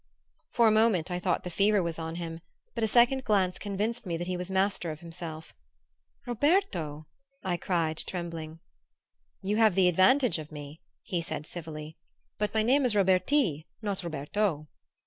[0.53, 2.41] For a moment I thought the fever was on him;
[2.73, 5.53] but a second glance convinced me that he was master of himself.
[6.25, 7.05] "Roberto!"
[7.43, 8.61] I cried, trembling.
[9.43, 11.97] "You have the advantage of me," he said civilly.
[12.39, 14.67] "But my name is Roberti, not Roberto."